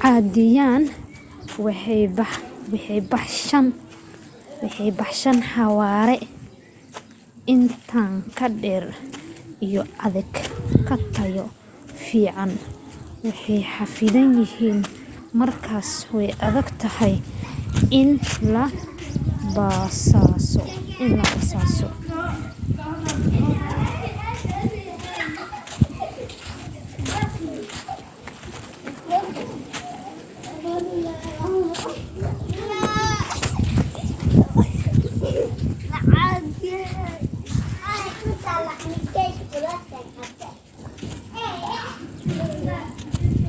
caadiyan 0.00 0.82
waxay 1.64 2.98
baxshaan 4.98 5.38
xawaare 5.52 6.16
intan 7.54 8.12
ka 8.36 8.46
dheer 8.60 8.86
iyo 9.66 9.82
adeeg 10.06 10.34
ka 10.88 10.94
tayo 11.14 11.44
fiican 12.04 12.50
way 13.24 13.60
xaffidan 13.74 14.30
yihiin 14.40 14.80
markaas 15.38 15.90
way 16.14 16.28
adag 16.46 16.68
tahay 16.80 17.14
in 18.00 18.08
la 18.54 18.64
basaaso 19.54 20.64